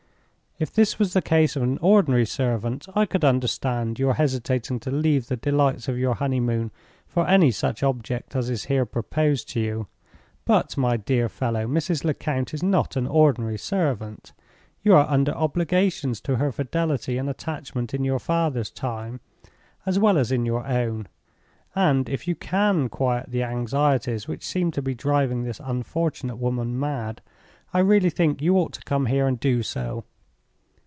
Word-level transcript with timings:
If 0.59 0.71
this 0.71 0.99
was 0.99 1.13
the 1.13 1.23
case 1.23 1.55
of 1.55 1.63
an 1.63 1.79
ordinary 1.79 2.25
servant, 2.27 2.85
I 2.93 3.07
could 3.07 3.25
understand 3.25 3.97
your 3.97 4.13
hesitating 4.13 4.79
to 4.81 4.91
leave 4.91 5.25
the 5.25 5.35
delights 5.35 5.87
of 5.87 5.97
your 5.97 6.13
honeymoon 6.13 6.69
for 7.07 7.27
any 7.27 7.49
such 7.49 7.81
object 7.81 8.35
as 8.35 8.47
is 8.47 8.65
here 8.65 8.85
proposed 8.85 9.49
to 9.53 9.59
you. 9.59 9.87
But, 10.45 10.77
my 10.77 10.97
dear 10.97 11.29
fellow, 11.29 11.65
Mrs. 11.65 12.03
Lecount 12.03 12.53
is 12.53 12.61
not 12.61 12.95
an 12.95 13.07
ordinary 13.07 13.57
servant. 13.57 14.33
You 14.83 14.93
are 14.93 15.09
under 15.09 15.31
obligations 15.31 16.21
to 16.21 16.35
her 16.35 16.51
fidelity 16.51 17.17
and 17.17 17.27
attachment 17.27 17.95
in 17.95 18.03
your 18.03 18.19
father's 18.19 18.69
time, 18.69 19.19
as 19.87 19.97
well 19.97 20.15
as 20.15 20.31
in 20.31 20.45
your 20.45 20.67
own; 20.67 21.07
and 21.73 22.07
if 22.07 22.27
you 22.27 22.35
can 22.35 22.87
quiet 22.87 23.31
the 23.31 23.41
anxieties 23.41 24.27
which 24.27 24.45
seem 24.45 24.69
to 24.73 24.81
be 24.83 24.93
driving 24.93 25.41
this 25.41 25.59
unfortunate 25.63 26.35
woman 26.37 26.79
mad, 26.79 27.19
I 27.73 27.79
really 27.79 28.11
think 28.11 28.43
you 28.43 28.57
ought 28.59 28.73
to 28.73 28.83
come 28.83 29.07
here 29.07 29.25
and 29.25 29.39
do 29.39 29.63
so. 29.63 30.03